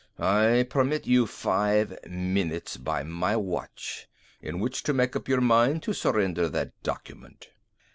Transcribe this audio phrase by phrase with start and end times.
[0.17, 4.07] I permit you five minutes by my watch
[4.41, 7.49] in which to make up your mind to surrender that document."